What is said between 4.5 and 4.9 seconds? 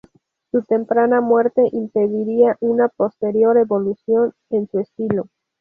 su